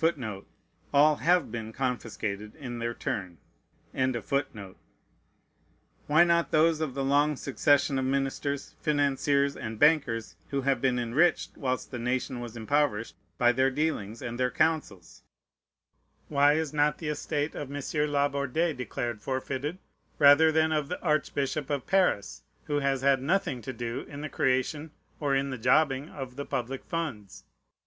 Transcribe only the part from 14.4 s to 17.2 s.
their counsels? Why is not the